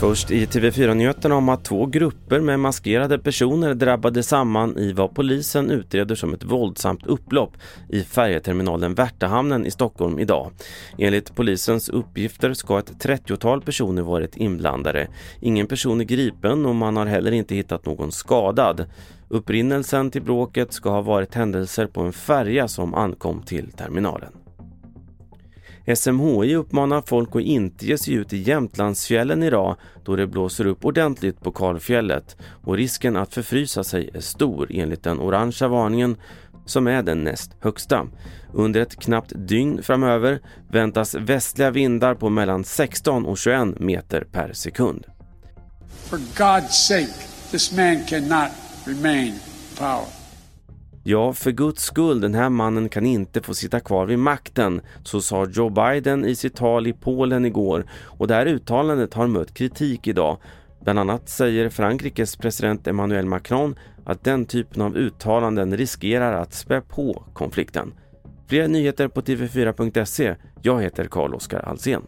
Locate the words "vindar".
41.70-42.14